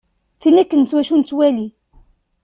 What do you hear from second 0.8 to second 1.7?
s wacu i nettwali.